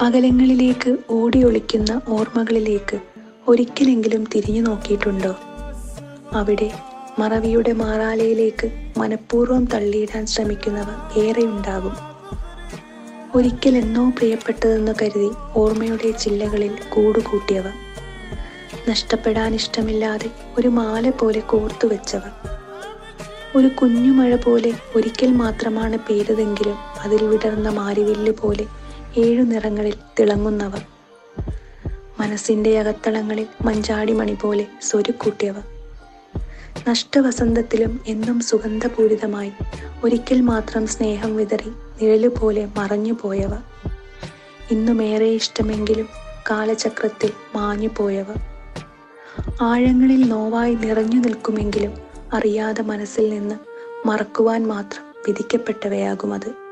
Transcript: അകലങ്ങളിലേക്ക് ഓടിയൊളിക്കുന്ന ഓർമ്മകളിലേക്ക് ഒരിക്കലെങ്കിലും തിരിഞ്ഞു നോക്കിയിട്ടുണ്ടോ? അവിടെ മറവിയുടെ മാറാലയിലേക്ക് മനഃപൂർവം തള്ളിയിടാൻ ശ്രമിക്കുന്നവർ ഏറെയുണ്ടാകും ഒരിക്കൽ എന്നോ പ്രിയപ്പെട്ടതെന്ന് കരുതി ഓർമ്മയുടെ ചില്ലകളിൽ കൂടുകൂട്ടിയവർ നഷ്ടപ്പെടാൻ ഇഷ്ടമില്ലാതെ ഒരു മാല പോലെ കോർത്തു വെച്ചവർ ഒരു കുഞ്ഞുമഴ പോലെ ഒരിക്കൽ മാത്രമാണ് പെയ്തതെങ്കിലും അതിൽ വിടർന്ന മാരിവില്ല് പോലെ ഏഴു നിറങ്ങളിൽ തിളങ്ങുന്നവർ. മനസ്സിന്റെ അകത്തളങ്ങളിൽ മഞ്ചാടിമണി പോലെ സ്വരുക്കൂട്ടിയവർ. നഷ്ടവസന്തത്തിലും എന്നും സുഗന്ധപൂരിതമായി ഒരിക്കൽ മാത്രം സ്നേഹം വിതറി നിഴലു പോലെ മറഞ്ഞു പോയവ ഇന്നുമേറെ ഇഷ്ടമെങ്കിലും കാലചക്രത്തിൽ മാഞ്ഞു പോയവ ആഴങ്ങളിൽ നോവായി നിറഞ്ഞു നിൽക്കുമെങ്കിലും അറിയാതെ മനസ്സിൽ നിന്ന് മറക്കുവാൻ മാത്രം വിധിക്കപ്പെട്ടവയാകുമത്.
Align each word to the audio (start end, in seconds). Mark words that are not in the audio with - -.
അകലങ്ങളിലേക്ക് 0.00 0.90
ഓടിയൊളിക്കുന്ന 1.10 2.00
ഓർമ്മകളിലേക്ക് 2.08 2.96
ഒരിക്കലെങ്കിലും 3.48 4.24
തിരിഞ്ഞു 4.24 4.62
നോക്കിയിട്ടുണ്ടോ? 4.62 5.32
അവിടെ 6.32 6.68
മറവിയുടെ 7.18 7.72
മാറാലയിലേക്ക് 7.72 8.66
മനഃപൂർവം 8.98 9.64
തള്ളിയിടാൻ 9.64 10.26
ശ്രമിക്കുന്നവർ 10.26 10.96
ഏറെയുണ്ടാകും 11.18 11.94
ഒരിക്കൽ 13.34 13.76
എന്നോ 13.76 14.10
പ്രിയപ്പെട്ടതെന്ന് 14.10 14.92
കരുതി 15.02 15.30
ഓർമ്മയുടെ 15.56 16.10
ചില്ലകളിൽ 16.18 16.72
കൂടുകൂട്ടിയവർ 16.94 17.74
നഷ്ടപ്പെടാൻ 18.88 19.54
ഇഷ്ടമില്ലാതെ 19.54 20.28
ഒരു 20.58 20.68
മാല 20.68 21.10
പോലെ 21.10 21.40
കോർത്തു 21.40 21.86
വെച്ചവർ 21.86 22.32
ഒരു 23.56 23.68
കുഞ്ഞുമഴ 23.68 24.36
പോലെ 24.36 24.72
ഒരിക്കൽ 24.96 25.30
മാത്രമാണ് 25.32 25.98
പെയ്തതെങ്കിലും 25.98 26.78
അതിൽ 27.00 27.22
വിടർന്ന 27.26 27.68
മാരിവില്ല് 27.70 28.32
പോലെ 28.32 28.66
ഏഴു 29.18 29.42
നിറങ്ങളിൽ 29.42 29.94
തിളങ്ങുന്നവർ. 30.20 30.82
മനസ്സിന്റെ 32.20 32.78
അകത്തളങ്ങളിൽ 32.78 33.46
മഞ്ചാടിമണി 33.62 34.38
പോലെ 34.42 34.66
സ്വരുക്കൂട്ടിയവർ. 34.82 35.62
നഷ്ടവസന്തത്തിലും 36.88 38.00
എന്നും 38.06 38.40
സുഗന്ധപൂരിതമായി 38.40 39.52
ഒരിക്കൽ 40.04 40.40
മാത്രം 40.40 40.86
സ്നേഹം 40.86 41.36
വിതറി 41.36 41.68
നിഴലു 41.68 42.28
പോലെ 42.28 42.68
മറഞ്ഞു 42.76 43.12
പോയവ 43.22 43.54
ഇന്നുമേറെ 44.70 45.24
ഇഷ്ടമെങ്കിലും 45.24 46.08
കാലചക്രത്തിൽ 46.50 47.32
മാഞ്ഞു 47.54 47.88
പോയവ 47.96 48.26
ആഴങ്ങളിൽ 49.62 50.28
നോവായി 50.28 50.74
നിറഞ്ഞു 50.74 51.18
നിൽക്കുമെങ്കിലും 51.20 51.94
അറിയാതെ 52.32 52.82
മനസ്സിൽ 52.82 53.30
നിന്ന് 53.30 53.54
മറക്കുവാൻ 54.08 54.66
മാത്രം 54.66 55.04
വിധിക്കപ്പെട്ടവയാകുമത്. 55.26 56.65